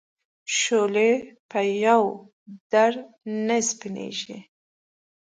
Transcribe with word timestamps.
شولې 0.57 1.11
په 1.49 1.59
یوه 1.85 2.11
در 2.71 2.91
نه 3.47 3.57
سپینېږي. 3.69 4.37